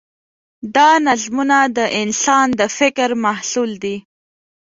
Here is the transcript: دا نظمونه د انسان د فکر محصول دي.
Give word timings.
دا 0.75 0.89
نظمونه 1.07 1.57
د 1.77 1.79
انسان 2.01 2.47
د 2.59 2.61
فکر 2.77 3.09
محصول 3.25 3.71
دي. 3.83 3.97